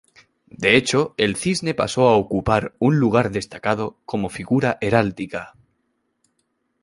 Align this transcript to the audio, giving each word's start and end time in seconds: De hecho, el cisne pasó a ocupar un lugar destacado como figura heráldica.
De 0.49 0.77
hecho, 0.77 1.13
el 1.17 1.35
cisne 1.35 1.75
pasó 1.75 2.09
a 2.09 2.15
ocupar 2.17 2.73
un 2.79 2.99
lugar 2.99 3.29
destacado 3.29 3.97
como 4.07 4.29
figura 4.29 4.79
heráldica. 4.81 5.53